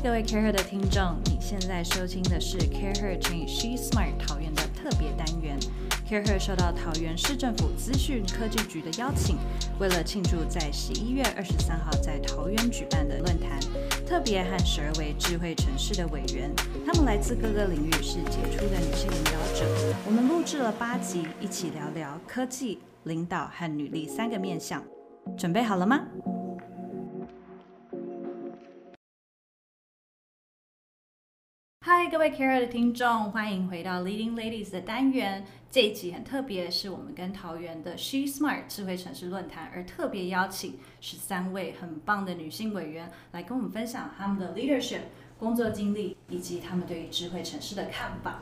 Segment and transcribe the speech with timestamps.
[0.00, 5.58] 各位 Care Her 的听众，你现在收听的是 Care Her Change She Smart 桃园的特别单元。
[6.08, 9.36] Care Her 受到桃园市政府资讯科技局的邀请，
[9.80, 13.58] 为了庆祝在十一月二十三号在桃园举办的论坛，
[14.06, 16.48] 特别和十二位智慧城市的委员，
[16.86, 19.66] 他们来自各个领域，是杰出的女性领导者。
[20.06, 24.80] 我们录制了八集，一起聊聊科技、领导和女力三个面向。
[25.36, 26.00] 准备好了吗？
[32.10, 35.44] 各位 Care 的听众，欢迎回到 Leading Ladies 的单元。
[35.70, 45.00] 这一集很特别，是我们跟桃园的 She Smart 智慧城市论坛，而特别邀请十三位很棒的女性委员来跟我们分享他们的 leadership
[45.38, 48.40] 工作经历，以及他们对于智慧城市的看法。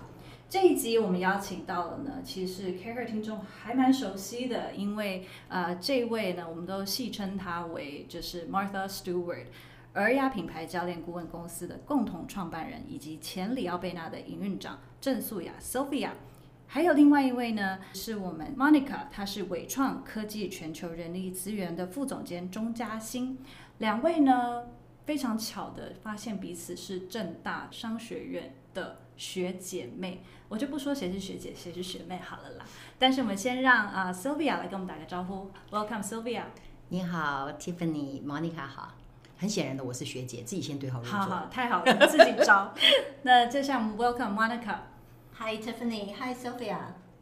[0.49, 9.47] 这一集我们邀请到了呢，其实是 Care 听众还蛮熟悉的，因为呃这位呢，我们都戏称她为就是 Martha Stewart。
[10.03, 16.11] 尔雅品牌教练顾问公司的共同创办人，以及前里奥贝纳的营运长郑素雅 Sophia，
[16.67, 23.39] 还有另外一位呢，是我们 Monica，她是伟创科技全球人力资源的副总监钟嘉欣。
[23.79, 24.65] 两位呢，
[25.07, 32.67] 非常巧的发现彼此是正大商学院的学姐妹，我就不说谁是学姐谁是学妹好了啦。
[32.99, 36.43] 但是我们先让啊 Sophia 来跟我们打个招呼，Welcome Sophia。
[36.91, 38.93] 你好，Tiffany，Monica 好。
[39.39, 41.19] 很显然的，我是学姐，自己先对号入座。
[41.19, 42.73] 好好，太好了，自己招。
[43.23, 44.77] 那接下来我们 welcome Monica。
[45.39, 46.79] Hi Tiffany，Hi Sophia，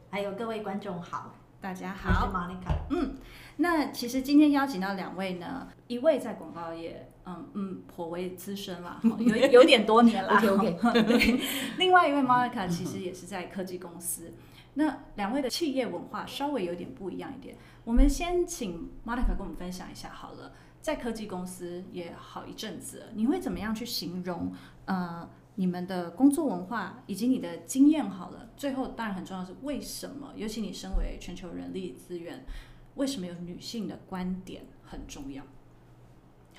[0.09, 2.25] 还有各位观众好，大家好。
[2.25, 2.73] 我是 Monica。
[2.89, 3.17] 嗯，
[3.57, 10.39] 那其实今天邀请到两位呢，一位在广告业，嗯嗯，颇为资深啦， 有有点多年了。
[10.39, 11.03] OK OK。
[11.03, 11.41] 对，
[11.77, 14.33] 另外一位 Monica 其实也是在科技公司。
[14.75, 17.57] 那两位的企业文化稍微有点不一样一点。
[17.85, 20.51] 我们先请 Monica 跟我们分享一下好了。
[20.81, 24.51] 在科技公司也好一阵子，你会怎么样去形容
[24.85, 28.07] 呃你们的工作文化以及你的经验？
[28.09, 30.33] 好了，最后当然很重要是为什么？
[30.35, 32.43] 尤其你身为全球人力资源，
[32.95, 35.43] 为什么有女性的观点很重要？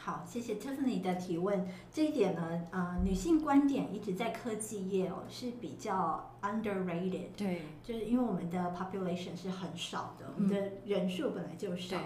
[0.06, 1.66] 好，谢谢 Tiffany 的提问。
[1.92, 7.30] 这一点呢，呃，女性观点一直在科技业哦是比较 underrated。
[7.36, 11.98] 对，就是因为我们的 population 是很少的，我们的人数本来就少。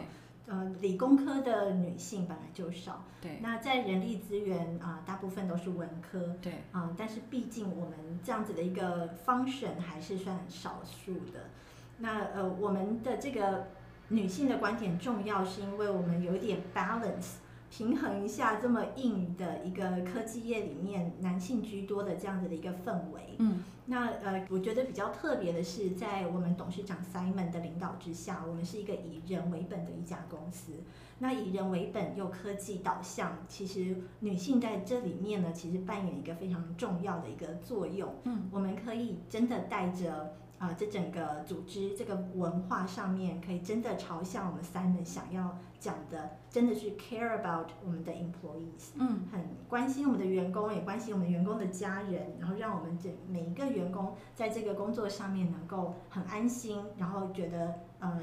[0.47, 3.39] 呃，理工科的女性本来就少，对。
[3.43, 6.55] 那在人力资源啊，大部分都是文科，对。
[6.73, 11.51] 啊，但是毕竟我们这样子的一个 function 还是算少数的。
[11.99, 13.67] 那呃，我们的这个
[14.09, 17.35] 女性的观点重要，是因为我们有点 balance。
[17.71, 30.73] 平衡一下这么硬的一个科技业里面男性居多的这样子的一个氛围，嗯，那呃，我觉得比较特别的是，在我们董事长 Simon 的领导之下，我们是一个以人为本的一家公司。
[31.21, 38.13] 那以人为本又科技导向，其实女性在这里面呢，其实扮演一个非常重要的一个作用。
[38.25, 40.35] 嗯，我们可以真的带着。
[40.61, 58.21] 啊，这整个组织这个文化上面，可以真的朝向我们三人想要讲的，真的是 care about 我们的 employees，嗯，很关心我们的员工，也关心我们员工的家人，然后让我们这每一个员工在这个工作上面能够很安心，然后觉得呃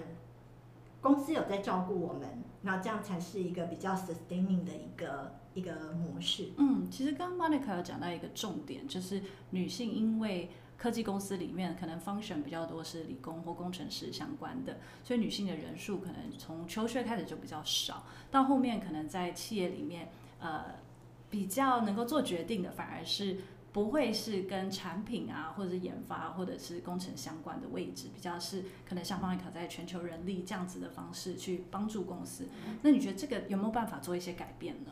[1.02, 6.52] 公司有在照顾我们，那这样才是一个比较 sustaining 的一个一个模式。
[6.58, 20.76] 嗯，其实刚刚 Monica 有讲到一个重点，就是女性因为科技公司里面可能 function 比较多是理工或工程师相关的，所以女性的人数可能从求学开始就比较少，到后面可能在企业里面，呃，
[21.30, 23.38] 比较能够做决定的反而是
[23.74, 32.48] 不会是跟产品啊或者是研发或者是工程相关的位置，比较是可能像方一考在全球人力这样子的方式去帮助公司。
[32.84, 34.92] 那你觉得这个有没有办法做一些改变呢？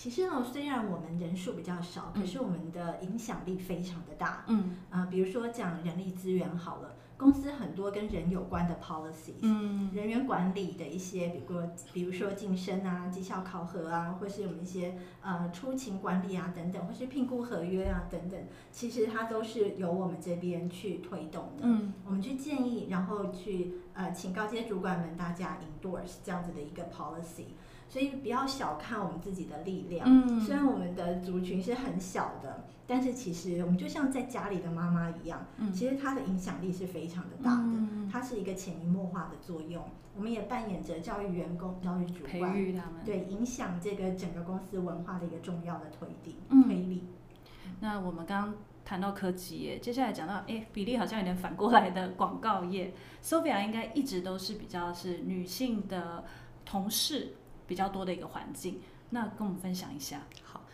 [0.00, 4.46] 其实呢，虽然我们人数比较少，可是我们的影响力非常的大。
[4.48, 11.60] 嗯，啊，比如说讲人力资源好了，公司很多跟人有关的 policies，嗯，人员管理的一些，比如
[11.92, 18.40] 比如说晋升啊、绩效考核啊，或是我们一些呃出勤管理啊等等，或是评估合约啊等等，
[18.72, 21.64] 其实它都是由我们这边去推动的。
[21.64, 27.48] 嗯，我们去建议，然后去呃请高阶主管们大家 endorse 这样子的一个 policy。
[27.90, 30.06] 所以不要小看我们自己的力量。
[30.08, 37.62] 嗯，虽然我们的族群是很小的，但是其实我们就像在家里的妈妈一样，嗯，其实它的影响力是非常的大的。
[37.64, 39.84] 嗯，它是一个潜移默化的作用。
[40.16, 46.36] 我们也扮演着教育员工、教育主管，培育他们，对影响这个整个公司文化的一个重要的推力。
[46.64, 47.04] 推力。
[47.80, 48.54] 那我们刚刚
[48.84, 52.92] 谈到科技业，接下来讲到，哎，比例好像有点反过来的广告业。
[53.22, 56.24] Sophia 应该一直都是比较是女性的
[56.64, 57.34] 同事。
[57.70, 58.80] 比较多的一个环境，
[59.10, 60.26] 那跟我们分享一下。
[60.42, 60.64] 好，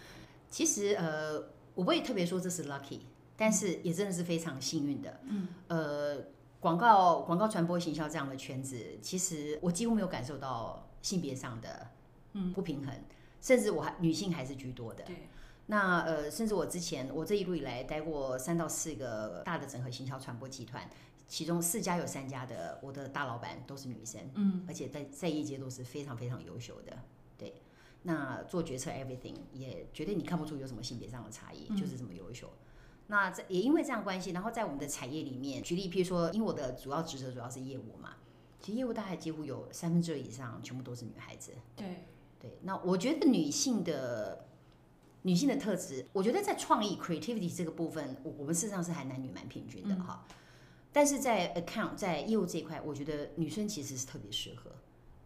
[0.50, 1.34] 其实呃，
[1.74, 3.00] 我不会特别说这是 lucky，
[3.36, 5.20] 但是也真的是非常幸运的。
[5.24, 6.16] 嗯，呃，
[6.58, 11.88] 广告广告传播行销这样的圈子，其实我几乎没有感受到性别上的
[12.32, 12.94] 嗯不平衡，
[13.42, 15.04] 甚至我还女性还是居多的。
[15.04, 15.28] 对。
[15.68, 20.88] 那呃，甚至我之前我这一路以来待过三到四个大的整合行销传播集团，
[21.28, 26.96] 其中四家有三家的我的大老板都是女生，嗯，而且在在业界都是非常非常优秀的，
[27.36, 27.54] 对。
[28.02, 32.50] 那做决策 everything 也绝对你看不出有什么性别上的差异，就是这么优秀。
[33.08, 38.16] 那在也因为这样关系，然后在我们的产业里面，举例譬如说，因为我的主要职责主要是业务嘛，
[38.60, 42.04] 其实业务大概几乎有三分之二以上全部都是女孩子，对
[42.38, 42.58] 对。
[42.62, 44.44] 那我觉得女性的。
[45.22, 50.24] 女性的特质，我觉得在创意 creativity 这个部分，我我们事实上是还男女蛮平均的哈。
[50.96, 54.70] 但是在 account 在业务这一块，我觉得女生其实是特别适合，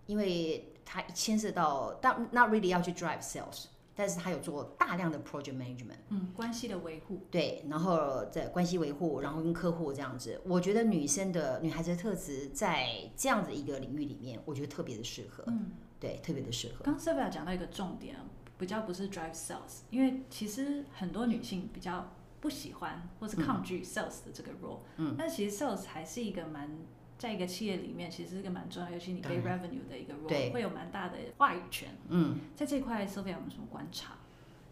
[0.06, 15.70] 因为她牵涉到，但 not really 要去 drive sales，但是她有做大量的 project management，嗯，关系的维护，对，然后在关系维护，然后跟客户这样子，我觉得女生的女孩子的特质在这样子一个领域里面，我觉得特别的适合，嗯，
[16.00, 16.82] 对，特别的适合。
[16.82, 18.16] 刚 s y l v a 讲到一个重点。
[18.58, 26.78] 比较不是 drive sales，因为其实很多女性比较不喜欢或是抗拒 sales 的这个 role，嗯，但其实 sales 还是一个蛮
[27.18, 34.14] 在一个企业里面其实是一个蛮重要，尤其你背 revenue 的一个 role，会有蛮大的话语权，嗯，在这块 s o p i a 有没有什么观察？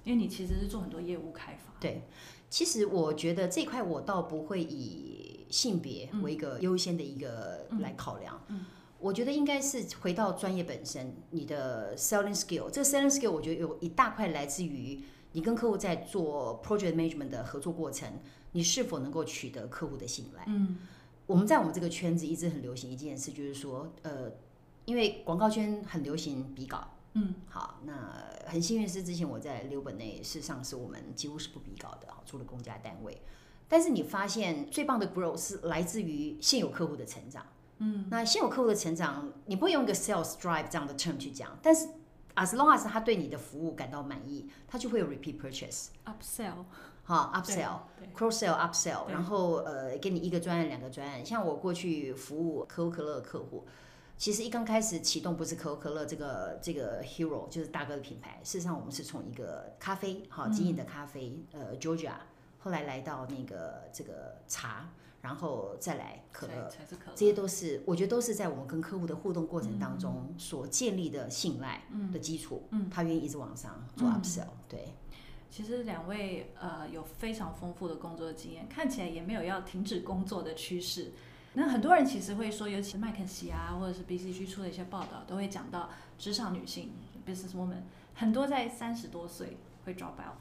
[0.04, 2.02] 因为你其实是做很多业务开发，对，
[2.48, 8.64] 其实我觉得这块我倒不会以性别为一个优先的一个来考量，嗯。
[9.00, 12.68] 我觉得应该是回到专业本身，你的 selling skill。
[12.68, 15.00] 这个 selling skill 我觉得有一大块来自于
[15.32, 18.10] 你跟客户在做 project management 的合作过程，
[18.52, 20.44] 你是否能够取得客户的信赖。
[20.46, 20.78] 嗯，
[21.26, 24.32] 我们在我们这个圈子一直很流行一件事，就是说，呃，
[24.84, 26.88] 因为广告圈很流行比稿。
[27.14, 33.20] 嗯，好，那很幸运是之前我在留本内，事实上是我们几乎是不比稿的，除了公家单位。
[33.66, 37.44] 但是你发现最棒的 growth 是来自于现有客户的成长。
[37.78, 41.88] 嗯，那现有客户的成长，你不会用一个 sales drive 这样的 term 去讲，但是
[42.38, 46.64] as long as 他对你的服务感到满意，他就会有 repeat purchase，upsell，
[47.04, 51.26] 哈，upsell，cross sell，upsell，然后呃，给你一个专案、两个专案。
[51.26, 53.66] 像我过去服务可口可乐的客户，
[54.16, 58.40] 其实一刚开始启动不是可口可乐这个这个 hero，就是大哥的品牌。
[58.44, 62.12] 事实上，我们是从一个咖啡，哈，经营的咖啡，呃，Georgia，
[62.58, 64.88] 后来来到那个这个茶。
[65.20, 66.70] 然后再来可乐，
[67.14, 71.82] 这些都是我觉得都是在我们跟客户的互动过程当中所建立的信赖
[72.12, 72.62] 的基础。
[72.70, 74.46] 嗯，他愿意一直往上做 upsell。
[74.68, 74.94] 对，
[75.50, 81.12] 其实两位呃有非常丰富的工作经验，看起来也没有要停止工作的趋势。
[81.54, 86.92] 那很多人其实会说，尤其是麦肯锡啊，或者是 BCG 出的一些报道，都会讲到职场女性
[87.26, 87.82] business woman
[88.14, 90.36] 很多在三十多岁会 drop out。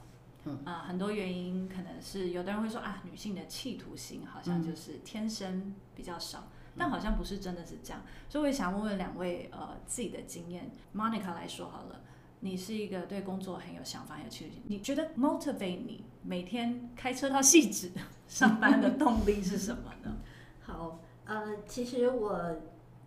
[0.64, 8.02] 啊，很多原因可能是有的人会说啊，女性的企图心好像就是天生比较少，但好像不是真的是这样。
[8.28, 12.00] 所以我也想问问两位呃自己的经验，Monica 来说好了，
[12.40, 17.90] 你是一个对工作很有想法、很有企图心，你觉得 motivate 你每天开车到细致
[18.26, 20.16] 上班的动力是什么呢？
[20.62, 22.56] 好，呃，其实我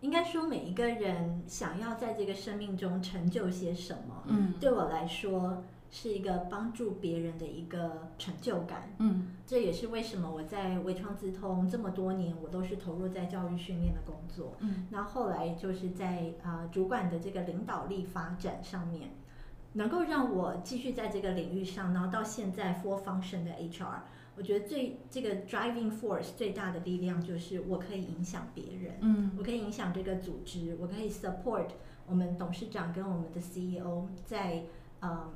[0.00, 5.62] 应该说每一个人想要在这个生命中成就些什么，嗯，对我来说。
[5.94, 19.10] 是一个帮助别人的一个成就感，嗯，这也是为什么我在微创自通这么多年，我都是投入在教育训练的工作，嗯，那后来就是在啊主管的这个领导力发展上面，
[19.74, 24.00] 能够让我继续在这个领域上，然后到现在 for function 的 HR，
[24.34, 31.68] 我觉得最这个 driving force 最大的力量就是我可以影响别人，嗯，我可以影响这个组织，我可以 support
[32.06, 34.62] 我们董事长跟我们的 CEO 在
[35.02, 35.30] 嗯。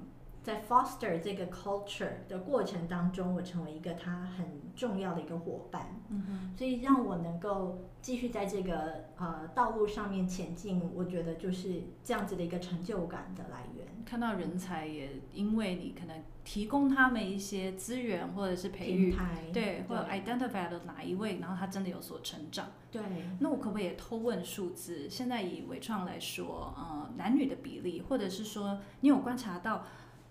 [0.47, 13.89] 在 foster 这个 culture 的过程当中，我成为一个他很重要的一个伙伴，嗯所以让我能够继续在这个呃道路上面前进，我觉得就是这样子的一个成就感的来源。
[14.05, 19.13] 看到人才也因为你可能提供他们一些资源或者是培育，
[19.53, 22.69] 对，或者 identify 了哪一位，然后他真的有所成长。
[22.93, 23.03] 对，
[23.41, 25.11] 那我可不可以也偷问数字？
[25.11, 29.85] 现在以伟创来说，呃，男女的比例，或者是说你有观察到？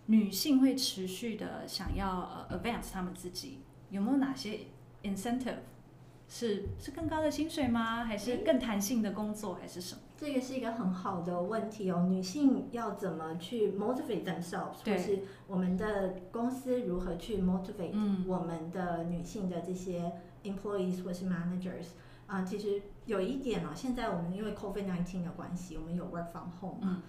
[0.07, 3.59] 女性会持续的想要呃 advance 他们自己，
[3.89, 4.59] 有没有哪些
[5.03, 5.57] incentive
[6.27, 8.03] 是是更高的薪水吗？
[8.03, 10.01] 还是更弹性的工作，还是什么？
[10.17, 12.07] 这个是一个很好的问题哦。
[12.09, 20.11] 女性要怎么去 motivate themselves，就是我们的公司如何去 motivate 我们的女性的这些
[20.43, 21.87] employees 或是 managers？
[22.27, 26.87] 啊，其实有一点哦，现在我们因为 COVID nineteen 的关系，我们有 work from home 嘛。
[26.95, 27.01] 嗯，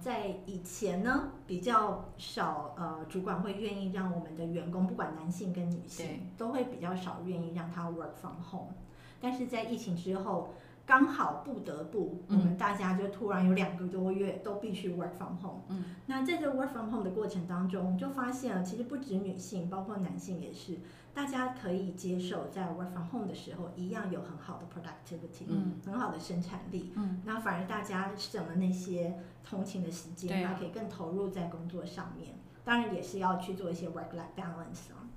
[0.00, 8.74] 在以前呢，比较少呃，主管会愿意让我们的员工，不管男性跟女性，都会比较少愿意让他 work from home。
[9.20, 15.62] 但是在疫情之后，刚好不得不，我们大家就突然有两个多月都必须 work from home。
[15.68, 20.78] 嗯，那在这 work from home 的过程当中，就发现了，其实不止女性，包括男性也是。
[21.12, 32.34] 大家可以接受在 work from home 的时候，一样有很好的 productivity，嗯，很好的生产力，嗯，那反而大家省了那些通勤的时间，那可以更投入在工作上面。
[32.64, 35.10] 当然也是要去做一些 work life balance 啊。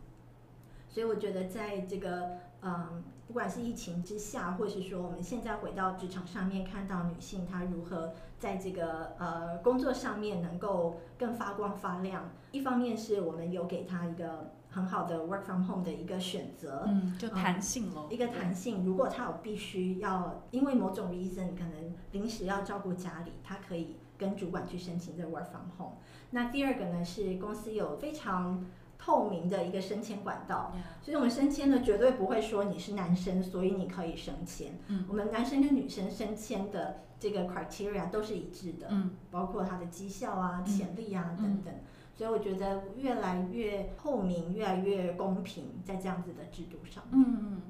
[0.90, 12.32] 所以我觉得在这个，嗯，不管是疫情之下，或是说我们现在回到职场上面，看到女性她如何在这个呃工作上面能够更发光发亮。
[12.52, 14.52] 一方面是我们有给她一个。
[14.74, 18.08] 很好的 work from home 的一个选择，嗯，就弹性咯。
[18.10, 25.98] 一个弹性，如果他有必须要因为某种 reason 可能临时要照顾家里，他可以跟主管去申请这 work from home。
[26.32, 28.65] 那第二个呢是公司有非常
[28.98, 34.80] 透明的一个升迁管道，所以我们升迁呢绝对不会说你是男生，所以你可以升迁。
[34.88, 41.72] 嗯，我们男生跟女生升迁的这个 criteria 都是一致的，嗯，包括他的绩效啊、潜力啊等等。
[42.15, 47.03] 所以我觉得越来越透明，越来越公平，在这样子的制度上。
[47.12, 47.62] 嗯嗯，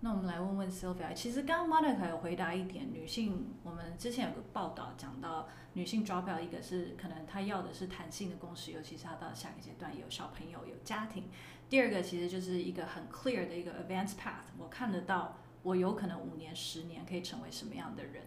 [0.00, 11.24] 那我们来问问 Sylvia，其实刚刚 Monica 有回答一点，女性我们之前有个报道讲到，女性 drop out 一个是可能她要的是弹性的工时，尤其是她到下一个阶段有小朋友有家庭。
[11.68, 18.24] 第二个其实就是一个很 clear 的一个 advanced path，我看得到我有可能五年、十年可以成为什么样的人。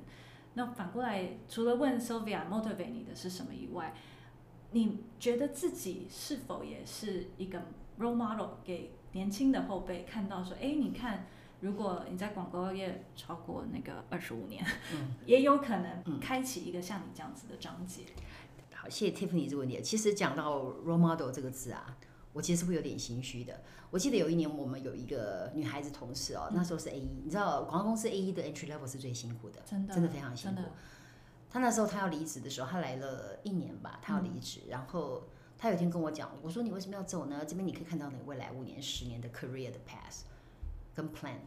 [0.56, 3.94] 那反过来，除了问 Sylvia motivate 你的是什么以外，
[4.72, 7.60] 你觉得自己是否也是一个
[8.00, 11.26] role model 给年轻的后辈看到说，哎，你看，
[11.62, 14.64] 如果你在广告业超过那个二十五年，
[15.26, 18.04] 也有可能开启一个像你这样子的章节。
[18.74, 19.82] 好，谢谢 Tiffany 这个问题。
[19.82, 21.98] 其实讲到 role model 这个字啊，
[22.32, 23.62] 我其实会有点心虚的。
[23.92, 30.62] 我记得有一年我们有一个女孩子同事哦，那时候是 A 一，你知道广告公司 A 一的 entry level 是最辛苦的，真的，真的非常辛苦。
[31.52, 35.24] 他那时候他要离职的时候，他来了一年吧，他要离职，然后
[35.58, 37.44] 他有一天跟我讲，我说你为什么要走呢？
[37.48, 40.22] 这边你可以看到你未来五年、十年的 career 的 path
[40.94, 41.40] 跟 plan。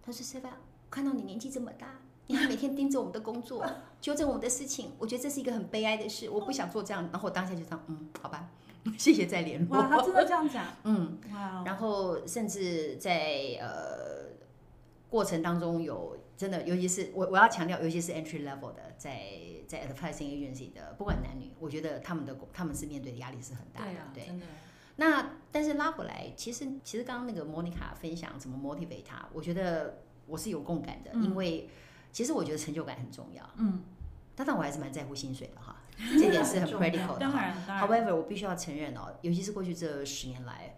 [0.00, 0.52] 他说 s e v a
[0.88, 1.98] 看到你年纪这么大，
[2.28, 3.66] 你还每天盯着我们的工作，
[4.00, 7.02] 纠正我们的事情，我觉得这是一个很悲哀的事，我不想做这样。
[7.10, 8.48] 然后我当下就样，嗯，好吧，
[8.96, 9.76] 谢谢再联络。
[9.76, 10.64] 哇，他真的这样讲？
[10.84, 11.64] 嗯，哇。
[11.66, 14.30] 然后甚至在呃
[15.10, 16.16] 过程当中有。
[16.38, 19.22] 真的，尤其是我我要强调，尤其是 entry level 的，在
[19.66, 23.92] 在 advertising agency 的，不管男女，我觉得他们的他们是面对的压力是很大的。
[24.14, 24.46] 对，真的。
[24.94, 31.68] 那但是拉回来，其实其实刚刚那个 Monica 分享怎么 motivate 他，我觉得我是有共感的，因为
[32.12, 33.42] 其实我觉得成就感很重要。
[33.56, 33.82] 嗯。
[34.36, 35.74] 但但我还是蛮在乎薪水的哈，
[36.20, 37.18] 这点是很 critical 的。
[37.18, 37.88] 当然，当然。
[37.88, 40.76] However，我必须要承认哦，尤其是过去这十年来。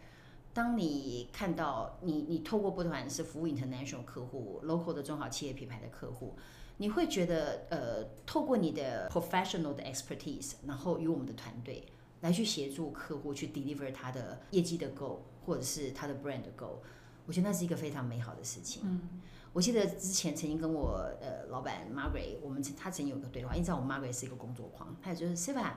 [0.52, 6.35] 当你看到你你透过不管是服务 international 客户、local 的中小企业品牌的客户，
[6.78, 11.87] 你会觉得呃，透过你的 professional 的 expertise，然后与我们的团队
[12.23, 16.78] 来去协助客户去 deliver 他的业绩的 goal，或者是他的 brand 的 goal，
[17.26, 18.83] 我觉得那是一个非常美好的事情。
[18.85, 19.21] 嗯，
[19.52, 25.76] 我记得之前曾经跟我呃老板 Margaret，我们他曾经有个对话，因为知道我们 Margaret 是一个工作狂，他也就是 s i v a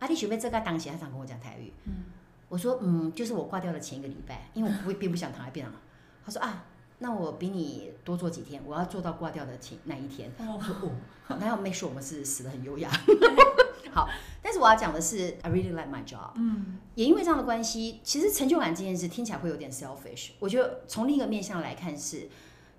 [0.00, 1.72] 阿弟学妹这个当时，他常跟我讲台语。
[1.84, 2.04] 嗯。
[2.50, 5.72] 我说嗯，就是我挂掉的前一个礼拜，因为我不会并不想躺在病床。
[6.26, 6.66] 他说啊，
[6.98, 10.32] 那我比你多做几天，我要做到挂掉的前那一天。
[10.36, 10.74] 我说
[11.28, 12.90] 哦，那要 make sure 我们是死的很优雅。
[13.94, 14.08] 好，
[14.42, 16.32] 但是我要讲的是，I really like my job。
[16.34, 20.30] 嗯，也因为这样的关系，其实成就感这件事听起来会有点 selfish。
[20.40, 22.28] 我觉得从另一个面向来看，是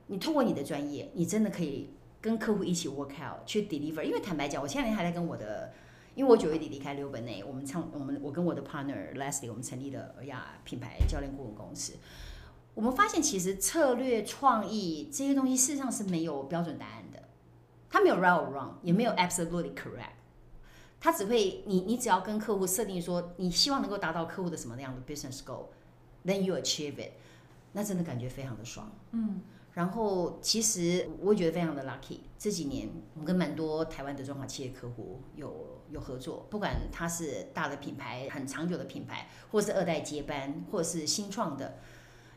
[0.07, 4.03] 你通过你的专业，你真的可以跟客户一起 work out 去 deliver。
[4.03, 5.71] 因为坦白讲，我前两天还在跟我的。
[6.13, 11.93] 因为我九月底离开六本内，我们唱我们我跟我的 partner Leslie，我们成立了尔雅品牌教练顾问公司。
[12.73, 17.23] 我们发现其实策略创意这些东西事实上是没有标准答案的，
[17.89, 20.13] 它没有 right or wrong，也没有 absolutely correct。
[20.99, 27.11] 它只会你你只要跟客户设定说你希望能够达到客户的什么样的 business goal，then you achieve it，
[27.73, 28.91] 那真的感觉非常的爽。
[29.11, 29.41] 嗯。
[29.73, 32.19] 然后，其实我也觉得非常的 lucky。
[32.37, 41.77] 这几年，我们跟蛮多台湾的中小企业客户有有合作，不管他是大的品牌、很长久的品牌，或是二代接班，或是新创的，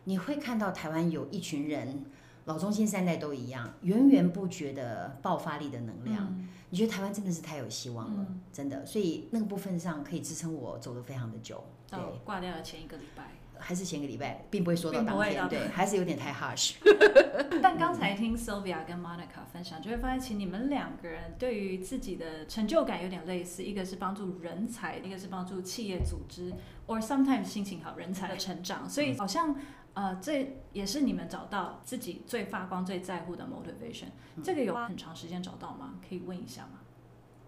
[0.05, 2.05] 你会看到台湾有一群人，
[2.45, 6.49] 老中青三代都一样，源源不绝的爆发力的能量。
[6.71, 8.87] 你觉得台湾真的是太有希望了，真的。
[8.87, 11.65] 所以那个部分上可以支撑我走得非常的久。
[11.89, 13.33] 到挂掉的前一个礼拜。
[13.65, 16.75] 还是前个礼拜，并不会说到当天，对，还是有点太 harsh。
[17.63, 26.53] 但刚才听 Sylvia 跟 Monica 分享，就会发现，其实你们两个人对于自己的成就感有点类似，一个是帮助人才，一个是帮助企业组织
[26.87, 29.57] ，or sometimes 心情好人才的成长，所以好像。
[29.95, 34.07] 呃，这也是你们找到自己最发光、最在乎的 motivation。
[34.43, 36.01] 这个有花很长时间找到吗？
[36.09, 36.81] 可以问一下吗？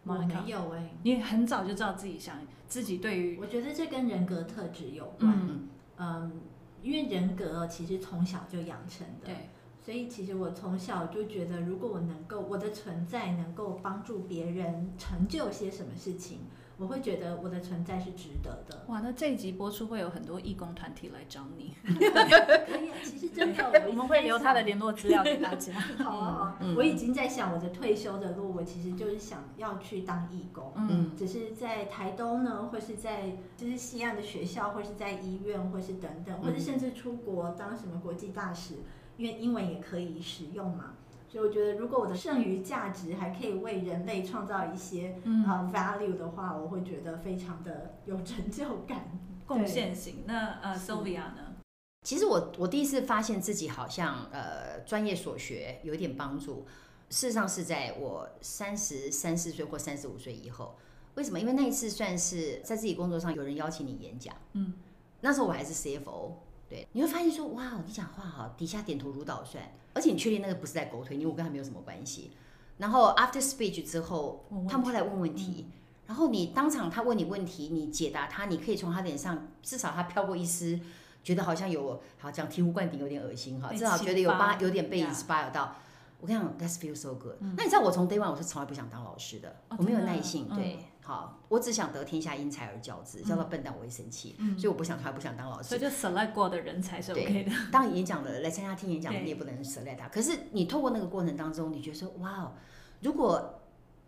[0.05, 2.37] 我没有哎、你很早就知道自己想
[2.69, 5.37] 自己对于我觉得这跟人格特质有关。
[5.37, 5.69] 嗯
[5.99, 6.33] 嗯，
[6.83, 9.51] 因为人格其实从小就养成的，对。
[9.85, 16.41] 所以其实我从小就觉得，如果我能够我的存在能够帮助别人成就些什么事情，
[16.79, 18.85] 我会觉得我的存在是值得的。
[18.89, 25.73] 哇，那这一集播出会有很多义工团体来找你，可以啊，其实真的，我们会 留他的联络资料给大家。
[26.05, 30.73] 好啊好啊，嗯我已经在想我的退休的路，我其实就是想要去当义工。
[30.77, 38.75] 嗯只是在台东呢，或是在就是西岸的学校，或是在医院，或是等等，或者甚至出国当什么国际大使，
[39.17, 40.93] 因为英文也可以使用嘛。
[41.29, 49.11] 所以我觉得，如果我的剩余价值还可以为人类创造一些嗯，呃 value 的话，我会觉得非常的有成就感。
[49.47, 50.25] 贡献型。
[50.27, 51.55] 那呃，Sylvia 呢？
[52.03, 56.67] 其实我我第一次发现自己好像呃专业所学有一点帮助，
[57.11, 60.77] 事实上是在我三十三四岁或三十五岁以后。
[61.15, 61.39] 为什么？
[61.41, 64.75] 因为那一次算是在自己工作上有人邀请你演讲，嗯，
[65.21, 66.33] 那时候我还是 CFO，
[66.69, 69.63] 对，你会发现说哇，你讲话好，底下点头如捣蒜，
[69.95, 72.33] 而且你确定那个不是在狗腿，因为我跟他没有什么关系。
[72.79, 75.67] 然后 after speech 之后他们会来问问题，
[76.07, 80.79] 然后你当场他问你问题，你解答他，你可以从他脸上至少他飘过一丝，
[81.23, 85.77] 觉得好像有好讲醍醐灌顶，有点恶心哈，至少觉得有八有点被 inspire 到。
[86.19, 95.81] 我跟你讲，That's feel so good、那你知道我从 day one 我是从来不想当老师的，哦我没有耐性，嗯对，好，我只想得天下英才而教之，教到笨蛋我会生气，嗯所以我不想，他不想当老师所以。
[95.81, 97.53] 就 select 过的人才是 OK 的。
[97.71, 100.09] 当演讲的来参加听演讲的，你也不能舍赖他。
[100.09, 102.53] 可是你透过那个过程当中，你觉得说，哇哦，
[103.03, 103.61] 如果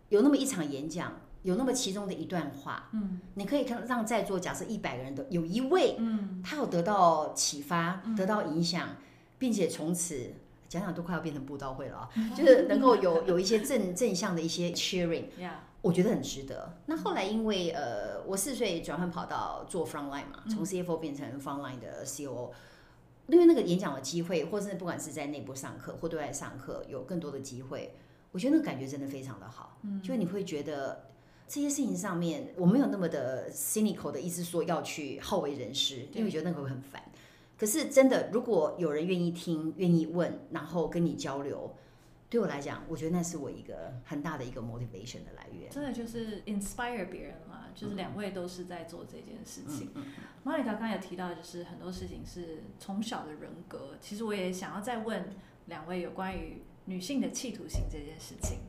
[0.09, 1.13] 有那么一场演讲，
[1.43, 8.97] 有那么其中的一段话，嗯你可以看让在座假设一百个人的有一位，嗯，他有得到启发，得到影响，
[9.37, 10.33] 并且从此
[10.67, 15.27] 讲讲都快要变成布道会了啊， 就是能够有有一些正正向的一些 cheering。
[15.79, 16.73] 呀，我觉得很值得。
[16.85, 22.51] 那后来因为呃，我四岁转换跑道做 frontline 嘛，从 CFO 变成 frontline 的 COO，
[23.27, 27.93] 因为那个演讲的机会，或是不管是在内部上课或对外上课，有更多的机会，
[28.31, 29.77] 我觉得那个感觉真的非常的好。
[29.83, 31.05] 嗯，就你会觉得。
[31.51, 37.01] 这些事情上面，我没有那么的 cynical 的意思，说要去好为人师，因为我觉得那个会很烦。
[37.57, 41.75] 可是真的，如果有人愿意听、愿意问，然后跟你交流，
[42.29, 45.69] 对我来讲，我觉得那是我一个很大的一个 motivation 的来源。
[45.71, 49.89] 真的就是 inspire 别人嘛，就是两位都是在做这件事情。
[49.95, 50.05] 嗯
[50.43, 53.97] 莫妮卡刚才有提到，就是很多事情是从小的人格。
[53.99, 58.59] 其实我也想要再问两位有关于女性的企图心这件事情。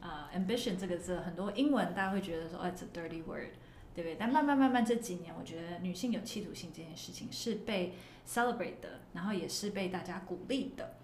[0.00, 3.52] 啊、a m b i t i o n 这个字很多英文大家会觉得说，哦，it's a dirty word，
[3.94, 4.16] 对不对？
[4.18, 7.92] 但慢慢慢慢这几年，我觉得女性有企图心这件事情是被
[8.26, 10.94] celebrate 的，然后也是被大家鼓励的。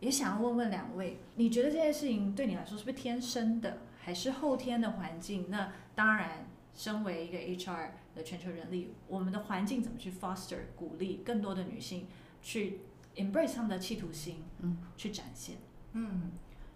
[0.00, 5.46] 也想要问问两位，你觉得这件事情对你来说是不是天生的，还是后天的环境？
[5.48, 12.06] 那当然，身为一个 HR 的全球人力，我们的环境怎么去 foster 鼓励更多的女性
[12.40, 12.80] 去
[13.16, 15.56] embrace 她们的企图心，嗯，去展现。
[15.94, 16.30] 嗯，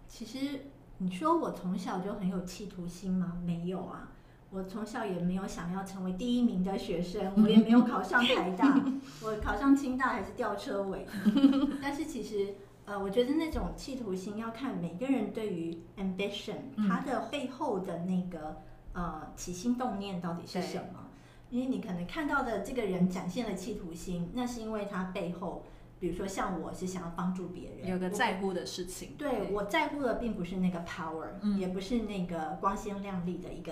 [0.07, 0.65] 其实
[0.97, 3.37] 你说我从小就很有企图心吗？
[3.45, 4.11] 没有啊，
[4.49, 8.83] 我从小也没有想要成为第一名的学生，我也没有考上台大，
[9.23, 11.07] 我考上清大还是吊车尾。
[11.81, 18.61] 但是其实，呃，我觉得那种企图心要看每个人对于 ambition 嗯它的背后的那个
[18.93, 21.09] 呃起心动念到底是什么。
[21.49, 25.63] 因为你可能看到的这个人展现了企图心，那是因为他背后，
[25.99, 33.71] 比如说像我是想要帮助别人，有个在乎的事情，对我在乎的并不是那个 power，、嗯也不是那个光鲜亮丽的一个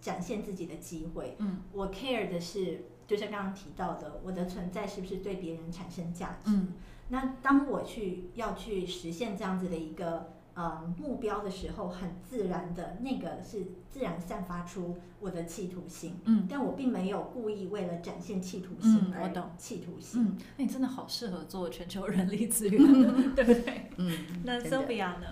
[0.00, 1.36] 展现自己的机会。
[1.38, 6.50] 嗯我 care 的是，就像刚刚提到的，我的存在是不是对别人产生价值？
[6.50, 6.72] 嗯
[7.14, 16.16] 那当我去要去实现这样子的一个呃目标的时候，很自然的那个是自然散发出我的企图心。
[16.24, 20.24] 嗯但我并没有故意为了展现企图心而懂企图心。
[20.24, 22.82] 嗯，那你真的好适合做全球人力资源，
[23.36, 23.90] 对不对？
[23.96, 25.26] 嗯，那真的 Sylvia 呢？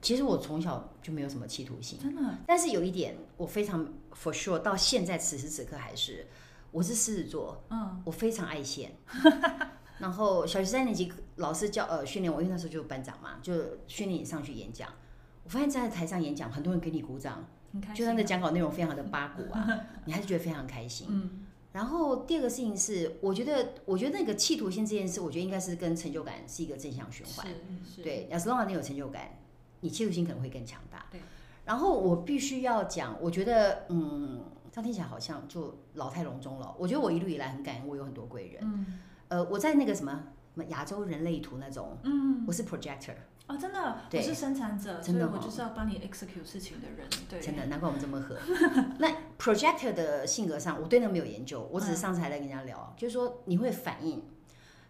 [0.00, 3.84] 其实我从小就没有什么企图心，真的，但是有一点我非常
[4.14, 6.26] for sure，到现在此时此刻还是，
[6.70, 8.92] 我是狮子座，嗯我非常爱现。
[10.02, 13.54] 然后小学三年级老师教呃训练我，因为那时候就是班长嘛，就
[13.86, 14.88] 训练你上去演讲。
[15.44, 17.44] 我发现站在台上演讲，很多人给你鼓掌。
[17.94, 19.66] 就算的讲稿内容非常的八股啊，
[20.04, 21.06] 你还是觉得非常开心。
[21.08, 27.46] 嗯然后第二个事情是，我觉得，我觉得那个企图心这件事，我觉得应该是跟成就感是一个正向循环。
[27.82, 29.38] 是，对，as long as 你有成就感，
[29.80, 31.06] 你企图心可能会更强大。
[31.10, 31.18] 对。
[31.64, 36.74] 然后我必须要讲，我觉得，嗯，这样听起来好像就老态龙钟了。
[36.78, 38.60] 我觉得我一路以来很感恩，我有很多贵人。
[38.62, 38.98] 嗯。
[39.32, 40.12] 呃，我在那个什么
[40.52, 43.14] 什么亚洲人类图那种，嗯，我是 projector。
[43.46, 48.36] 哦，真的，我是生产者，真的，我就是要帮你 execute 事情的人，对，真的，难怪我们这么合。
[49.00, 54.22] 那 projector 的性格上，我对那没有研究，我只是上次还在跟人家聊，就是说你会反应。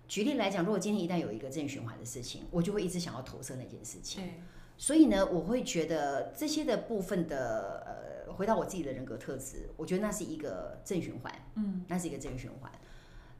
[0.08, 4.24] 举例来讲，如果今天一旦有一个正循环的事情，我就会一直想要投射那件事情。
[4.24, 4.40] 对，
[4.76, 12.72] 所以呢，我会觉得这些的部分的呃，回到我自己的人格特质，我觉得那是一个正循环，嗯，那是一个正循环。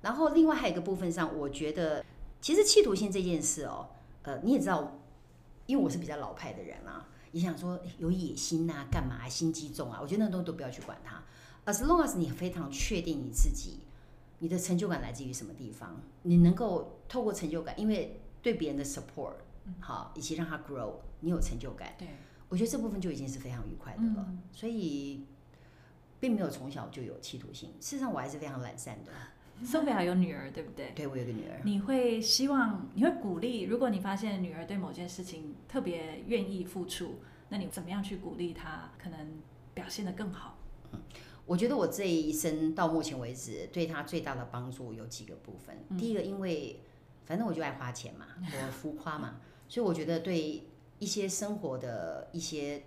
[0.03, 2.05] 然后另外还有一个部分上，我觉得
[2.41, 3.89] 其实企图性这件事哦，
[4.23, 4.99] 呃，你也知道。
[5.67, 10.01] 因为我是比较老派的人啊，也想说有野心呐，干嘛心机重啊？
[10.03, 11.23] 我觉得那东西都不要去管它。
[11.65, 13.79] As long as 你非常确定你自己，
[14.41, 19.35] 你的成就感来自于什么地方，你能够透过成就感，因为对别人的 support，
[19.79, 21.95] 好，以及让他 grow，你有成就感。
[21.97, 22.09] 对，
[22.49, 24.27] 我觉得这部分就已经是非常愉快的了。
[24.53, 25.25] 所以，
[26.19, 27.71] 并没有从小就有企图心。
[27.81, 29.13] 事实上，我还是非常懒散的。
[29.65, 30.93] Sophia 有女儿，对不对？
[30.95, 31.61] 对，我有个女儿。
[31.65, 39.19] 你会希望，你会鼓励，如果你发现女儿对某件事情特别愿意付出，那你怎么样去鼓励她，可能
[39.75, 40.59] 表现得更好？
[40.93, 41.01] 嗯，
[41.47, 45.77] 我觉得我这一生到目前为止，对她最大的帮助有几个部分。
[45.99, 46.81] 第一个，因为
[47.25, 49.37] 反正我就爱花钱嘛， 我浮夸嘛，
[49.69, 50.65] 所以我觉得对
[50.99, 52.83] 一些生活的一些，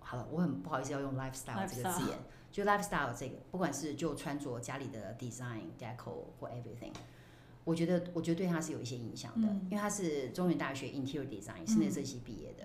[0.00, 2.18] 好了，我很不好意思要用 lifestyle 这个字眼。
[2.58, 6.92] 就 lifestyle 这个，不管是就穿着、家里的 design、deco 或 everything，
[7.62, 12.64] 我觉得我觉得对他是有一些影响的，因为他是中原大学 interior design 室内设计毕业的。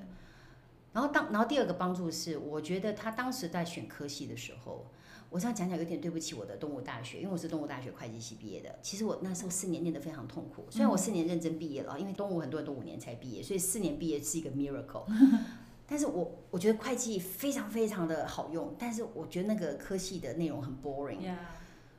[0.93, 4.87] 然后当然后第二个帮助是，我觉得他当时在选科系的时候，
[5.29, 8.79] 我这样讲讲有点对不起我的动物大学，因为我是动物大学会计系毕业的。
[8.81, 15.05] 其实我那时候四年念得非常痛苦，虽然我四年认真毕业了，因为动物很多人都五年才毕业，所以四年毕业是一个 miracle。
[15.85, 21.35] 但是我我觉得会计非常非常的好用，但是我觉得那个科系的内容很 boring，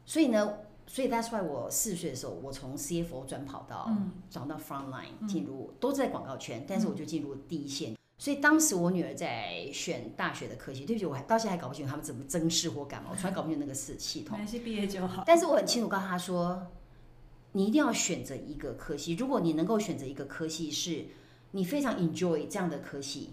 [0.07, 3.91] 所以呢，所以 that's why 我四十岁的时候，我从 CFO 转跑到
[4.31, 7.95] 转到 front line 进入，都在广告圈，但是我就进入第一线。
[8.17, 14.39] 所以当时我女儿在选大学的科系，对不起，我还到现在还搞不清楚他们怎么增试或干嘛，我从来搞不清楚那个系系统。
[14.65, 15.25] 毕业就好。
[15.27, 16.69] 但是我很清楚告诉她说，
[17.53, 21.07] 你一定要选择一个科系，如果你能够选择一个科系，是
[21.51, 23.31] 你非常 enjoy 这样的科系。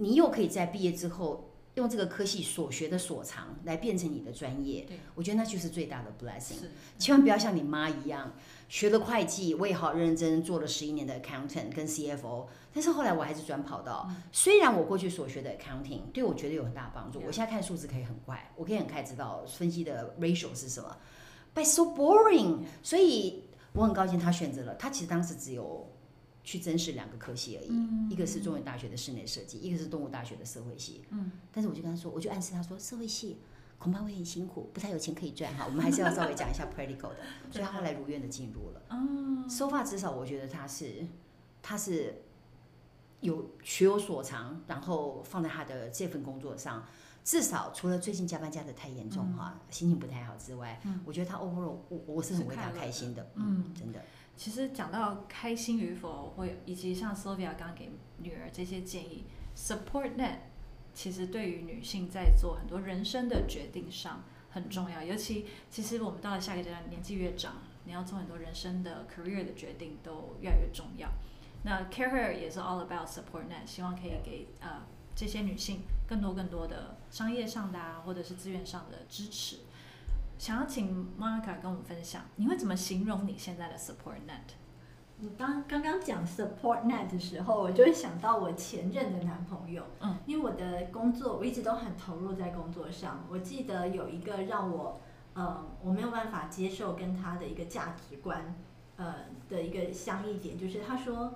[0.00, 6.56] 你又可以在毕业之后用这个科系所学的所长来变成你的专业，我觉得那就是最大的 blessing。
[6.98, 8.32] 千万不要像你妈一样
[8.68, 14.10] 学了会计，我也好认真做了十一年的 accountant 跟 CFO，但是后来我还是转跑道。
[14.32, 20.96] 虽然我过去所学的 accounting 对我觉得有很大帮助，我现在看数字可以很快，我可以很快知道分析的 ratio 是什么
[21.54, 22.60] ，but so boring。
[22.82, 25.86] 所以我很高兴他选择了，他其实当时只有。
[26.42, 31.02] 去真实两个科系而已，一个是中文大学的室内设计，一个是动物大学的社会系。
[31.10, 33.38] 嗯，但是我就跟他说，我就暗示他说，社会系
[33.78, 35.64] 恐怕会很辛苦，不太有钱可以赚哈。
[35.66, 37.16] 我们还是要稍微讲一下 practical 的。
[37.50, 38.82] 所以他后来如愿的进入了。
[38.90, 41.06] 嗯收发至少我觉得他是
[41.60, 42.22] 他是
[43.20, 46.86] 有学有所长，然后放在他的这份工作上，
[47.24, 53.30] 至少除了最近加班加的太严重哈，心情不太好之外，我觉得他 overall 我我是很为他开心的。
[53.34, 54.02] 嗯，真的。
[54.40, 59.24] 其实讲到开心与否，会以及像 Sylvia 刚给女儿这些建议
[59.54, 60.36] ，support net
[60.94, 65.02] 其实对于女性在做很多人生的决定上很重要。
[65.02, 71.10] 尤其其实我们到了下个阶段，年纪越长，你要做很多人生的 career 的决定都越来越重要。
[71.62, 79.58] 那 Care Her 也是 all about support net，希望可以给呃这些女性更多更多的商业上的啊，或者是资源上的支持。
[80.40, 84.54] 想要请 Monica 跟我们分享，你会怎么形容你现在的 support net？
[85.18, 89.84] 你刚刚刚讲 support net 的时候，我就会想到我前任的男朋友。
[90.00, 93.22] 嗯，因为我的工作我一直都很投入在工作上。
[93.28, 94.98] 我记得有一个让我
[95.34, 98.54] 呃我没有办法接受跟他的一个价值观
[98.96, 99.16] 呃
[99.50, 101.34] 的一个相异点，就是他说，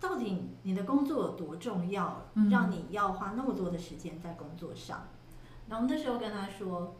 [0.00, 5.06] 到底你的工作有多重要，让你要花那么多的时间在工作上？
[5.68, 6.96] 然后那时候跟他说。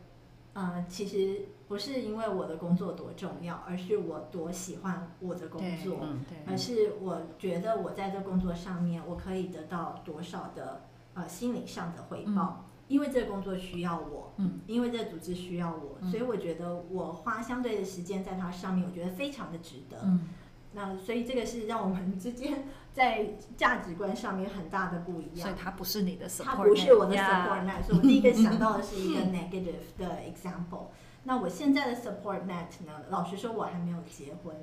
[0.54, 6.06] 嗯，其实不是因为我的工作多重要，而是我多喜欢我的工作，
[6.46, 10.82] 而是我觉得我在这工作上面，我可以得到多少的
[11.14, 20.28] 呃心理上的回报，因为这个工作需要我，嗯，因为这个组织需要我，所以我觉得我花相对的时间在它上面，我觉得非常的值得，嗯。
[20.74, 23.26] 那所以这个是让我们之间在
[23.56, 25.48] 价值观上面很大的不一样。
[25.48, 30.86] 所以它不是你的 support，它不是我的 support，所以我第一个想到的是一个 negative 的 example。
[31.24, 32.92] 那我现在的 support net 呢？
[33.08, 34.54] 老实说，我还没有结婚，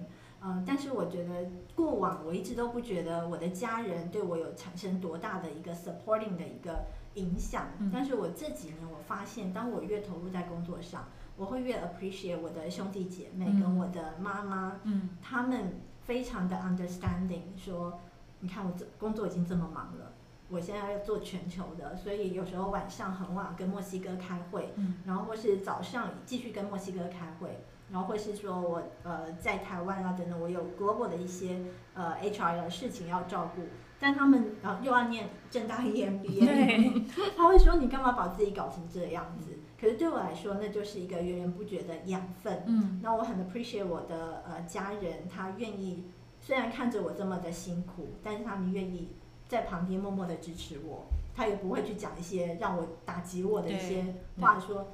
[0.41, 7.67] 嗯，但是我觉得过往我一直都不觉得我的家人对我有产生多大的一个 supporting 的一个影响。
[7.93, 18.01] 但是我这几年我发现，当我越投入在工作上，我会越 appreciate 我的兄弟姐妹跟我的妈妈，嗯，他们非常的 understanding，说，
[18.41, 20.13] 你看我这工作已经这么忙了。
[20.51, 24.73] 我现在要做全球的，所以有时候晚上很晚跟墨西哥开会，
[25.05, 31.61] 然后或是早上继续跟墨西哥开会，然后或是说我呃在台湾啊等等，我有 global 的一些
[31.93, 33.61] 呃 HR 的事情要照顾，
[33.99, 37.03] 但他们然后又要念正大 EMBA，
[37.37, 39.51] 他会说你干嘛把自己搞成这样子？
[39.79, 42.63] 可是对我来说，那就是一个源源不绝的养分。
[42.65, 46.05] 嗯，那我很 appreciate 我的呃家人，他愿意
[46.49, 49.09] 虽然看着我这么的辛苦，但是他们愿意。
[49.47, 54.05] 在旁边默默的支持我，他也不会去讲一些让我打击我的一些
[54.39, 54.91] 话，说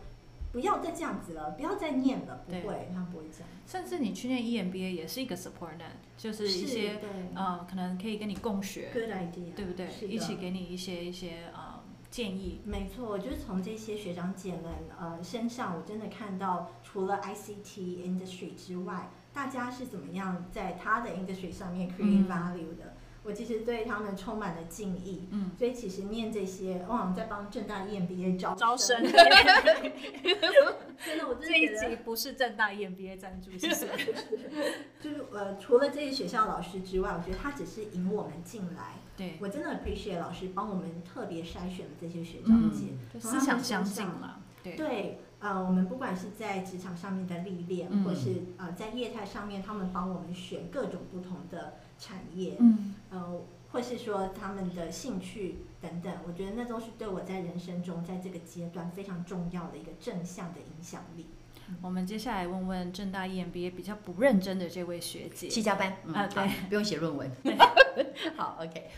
[0.54, 3.50] 不要再这样子了，不要再念了，不会，他不会这样。
[3.68, 7.02] 甚至你去念 EMBA 也是一个 support net，就是一些
[7.34, 9.90] 呃，可能可以跟你共学，good idea，对不对？
[10.08, 12.62] 一起给你一些一些呃建议。
[12.64, 22.96] 没错，就是从这些学长姐们呃身上，我真的看到除了 ICT industry 之外，大家是怎么样在他的 industry 上面 create value 的。
[23.22, 29.12] 我其实对他们充满了敬意，嗯，所以其实念这些，哇，在帮正大 EMBA 招招生， 真
[31.18, 33.88] 的，我这一集不是正大 EMBA 赞助，谢谢。
[35.02, 39.38] 就是呃，除了这些学校老师之外，我觉得他只是引我们进来，对。
[39.42, 44.76] 我真的 appreciate 老师帮我们特别筛选了这些学长姐，思想相近了，对。
[44.76, 51.76] 对，呃，我们不管是在职场上面的历练，或是呃在业态上面，他们帮我们选各种不同的。
[51.98, 61.28] 产业，嗯，呃，或是说他们的兴趣等等，我觉得那都是对我在人生中在这个阶段非常重要的一个正向的影响力。
[61.82, 67.32] 我们接下来问问正大 EMBA 比较不认真的这位学姐，七加班啊，对，不用写论文。
[68.36, 68.90] 好，OK，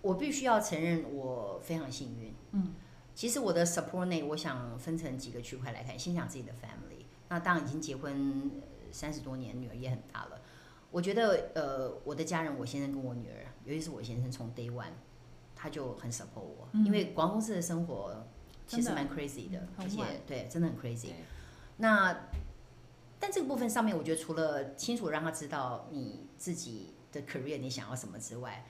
[0.00, 2.32] 我必须要承认我非常幸运。
[2.52, 2.68] 嗯，
[3.14, 7.04] 其实我的 support 内，我想分成几个区块来看，先讲自己的 family。
[7.28, 8.50] 那当然已经结婚
[8.90, 10.40] 三十多年，女儿也很大了。
[10.90, 14.90] 我觉得，呃，我的家人，我先生跟我女儿，尤其是我先生，从 day one，
[15.54, 18.26] 他就很 support 我，因为广告公司的生活
[18.66, 21.10] 其实蛮 crazy 的，而且对，真的很 crazy。
[21.76, 22.28] 那，
[23.20, 28.64] 但这个部分上面，我觉得除了清楚让他知道你自己的 career 你想要什么之外，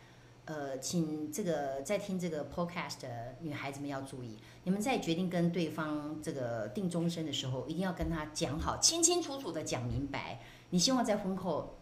[0.50, 11.76] 呃，请这个在听这个 podcast 的女孩子们要注意，你们在决定跟对方这个定终身的时候，一定要跟他讲好，清清楚楚的讲明白，你希望在婚后。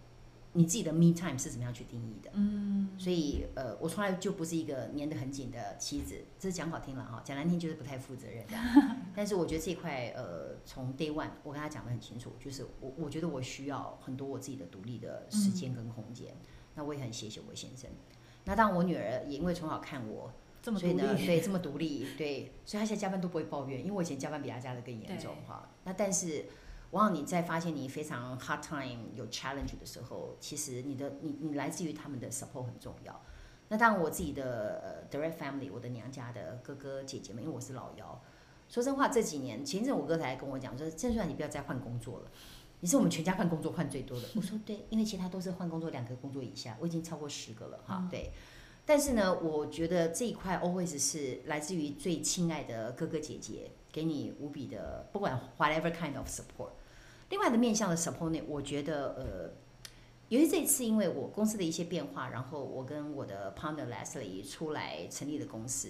[0.54, 2.30] 你自己的 me time 是怎么样去定义的？
[2.32, 8.54] 嗯，所以呃，我从来就不是一个粘得很紧的妻子，这是讲好听了哈，讲难听就是不太负责任的。
[9.14, 16.34] 但是我觉得这一块呃，从 day one 我跟他讲的很清楚，就是我我觉得我需要很多我自己的独立的时间跟空间。
[16.74, 17.90] 那我也很谢谢我先生。
[18.48, 20.32] 那当然我女儿也因为从小看我，
[20.62, 25.68] 所以呢，对这么独立，对，所以她现在加班都不会抱怨，因为我以前加班比她加的更严重哈。
[25.84, 26.46] 那但是。
[26.90, 33.20] 往往你在发现你非常 hard time 有 challenge 的时候，其实你的你你来自于他们的 support 很重要。
[33.68, 38.18] 那当然我自己的 direct family，我的娘家的哥哥姐姐们，因为我是老幺，
[38.70, 42.30] 说真话这几年，前阵我哥才跟我讲说，郑帅你不要再换工作了，
[42.80, 44.28] 你是我们全家换工作换最多的。
[44.34, 48.06] 我说对，因为其他都是换工作两个工作以下，我已经超过十个了哈。
[48.10, 48.32] 对，
[48.84, 53.70] 但是呢，我觉得这一块 always 是来自于最亲爱的哥哥姐姐。
[53.90, 56.70] 给你无比的不管 whatever kind of support。
[57.30, 59.50] 另外的面向的 support 呢，我觉得呃，
[60.28, 65.88] 由于这次因为我公司的一些变化，然后我跟我的 partner Leslie 出来成立的公司，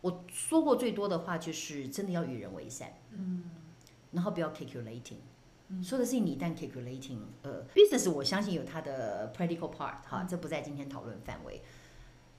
[0.00, 3.50] 我说过最多的话就是真的要与人为善，嗯，
[4.12, 5.18] 然后不要 calculating，
[5.82, 11.62] 说的是你一旦 calculating，呃，business 我相信有它的 practical part 哈，这不在今天讨论范围。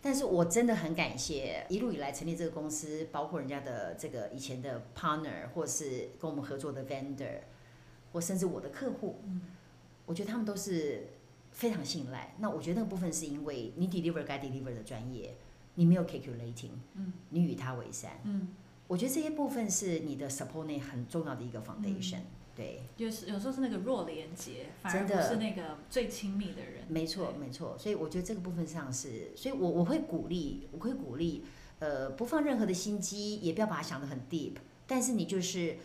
[0.01, 7.39] 但是我真的很感谢一路以来成立这个公司，包括人家的这个以前的 partner，或是跟我们合作的 vendor，
[8.11, 9.21] 或甚至我的客户，
[10.05, 11.07] 我觉得他们都是
[11.51, 12.33] 非常信赖。
[12.39, 15.35] 那我觉得那个部分是因为你 deliver 该 deliver 的专业，
[15.75, 18.49] 你没有 calculating，嗯，你与他为善，嗯，
[18.87, 22.21] 我觉得这些部分是你的 support 内很重要的一个 foundation。
[22.53, 26.83] 对，就是有时候是那个弱连接，反而不是那个最亲密的人。
[26.89, 27.77] 没错，没错。
[27.77, 31.45] 所以我觉得这个部分上是，所以我我会鼓励，我会鼓励，
[31.79, 35.77] 呃，不放任何的心机，也不要把它想得很 deep，但是你就是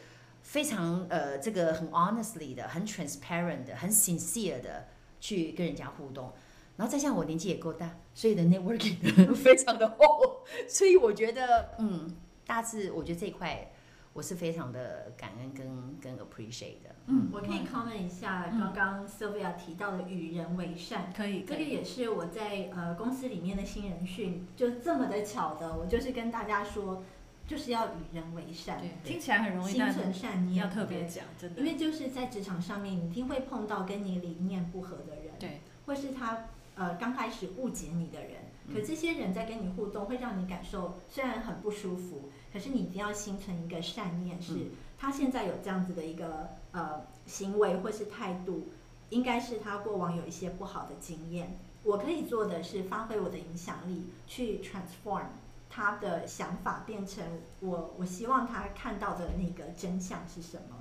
[0.42, 4.88] 非常呃这个很 honestly 的，很 transparent 的，很 sincere 的
[5.20, 6.32] 去跟人家互动。
[6.76, 8.98] 然后再像我年纪也够大，所以的 networking
[9.34, 13.70] 非常的厚，所以我觉得嗯，大致我觉得这一块。
[14.16, 16.96] 我是非常的感恩跟跟 appreciate 的。
[17.06, 27.04] 嗯，我可以 comment 一下刚刚 Sylvia 提到的与人为善，可以，这个也是我在呃公司里面的新人训，就这么的巧的，我就是跟大家说，
[27.46, 38.32] 就是要与人为善，对，听起来很容易，心存善念，要特别讲，真的，因为就是在职场上面，你一定会碰到跟你理念不合的人，对，或是他呃刚开始误解你的人，
[38.72, 48.68] 可这些人在跟你互动，会让你感受虽然很不舒服，可是你一定要心存一个善念，是他现在有这样子的一个呃行为或是态度，
[49.10, 55.26] 应该是他过往有一些不好的经验，我可以做的是发挥我的影响力，去 transform
[55.68, 57.22] 他的想法，变成
[57.60, 60.78] 我我希望他看到的那个真相是什么。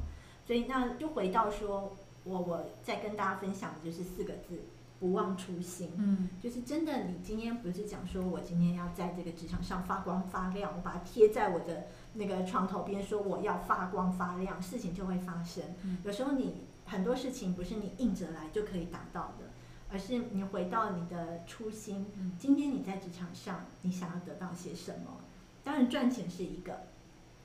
[0.48, 4.62] 所以那就回到说，我我在跟大家分享的就是四个字。
[5.06, 7.04] 不忘初心，嗯，就是真的。
[7.04, 15.64] 你今天不是讲说我今天要在这个职场上发光发亮，我把它贴在我的那个床头边，说我要发光发亮，事情就会发生。
[16.04, 19.52] 有时候你很多事情不是你硬着来就可以达到的，
[19.92, 22.08] 而是你回到你的初心。
[22.40, 25.18] 今天你在职场上，你想要得到些什么？
[25.64, 26.88] 当然赚钱是一个。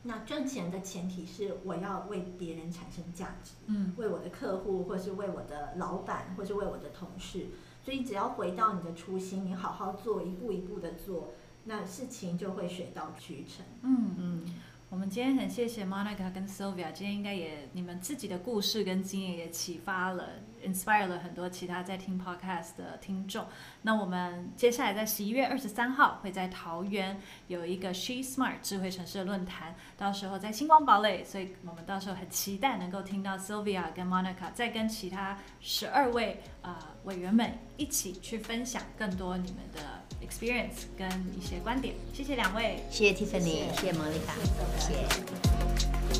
[0.02, 7.48] 那赚钱的前提是我要为别人产生价值，嗯，为我的客户，或是为我的老板，或是为我的同事。
[7.82, 11.32] 所以只要回到你的初心，你好好做，一步一步的做，
[11.64, 13.64] 那事情就会水到渠成。
[13.82, 14.54] 嗯嗯。
[14.90, 20.30] 我们今天很谢谢 Monica 跟 Sylvia，今天应该也你们自己的故事跟经验也启发了
[20.64, 23.46] ，inspire 了很多其他在听 podcast 的听众。
[23.82, 39.80] 那我们接下来在十一月二十三号会在桃园有一个 She Smart 智慧城市的论坛，到时候在星光堡垒，所以我们到时候很期待能够听到 Sylvia 跟 Monica 再跟其他十二位呃委员们一起去分享更多你们的。
[40.20, 44.36] experience 跟一些观点，谢谢两位，谢谢 Tiffany，谢谢 Monica，
[44.78, 46.19] 谢谢。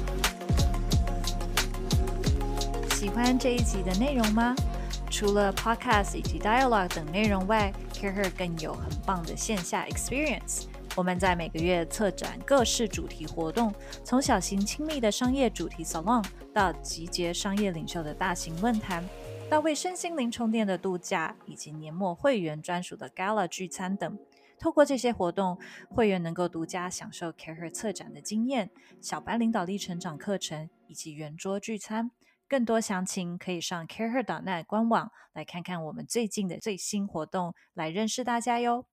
[3.01, 4.55] 喜欢这一集的内容吗？
[5.09, 10.67] 除了 podcast 以及 dialogue 等内容外，CareHer 更有很棒的线下 experience。
[10.95, 13.73] 我们在每个月策展各式主题活动，
[14.05, 19.03] 从小型亲密的商业主题 salon 到集结商业领袖的大型论坛。
[19.49, 24.19] 到为身心灵充电的度假，以及年末会员专属的 Gala 聚餐等，
[24.59, 25.59] 透过这些活动，
[25.89, 28.69] 会员能够独家享受 CareHer 策展的经验、
[29.01, 32.11] 小班领导力成长课程以及圆桌聚餐。
[32.51, 38.87] 更多详情可以上 CareHer.net 官网来看看我们最近的最新活动，来认识大家哟。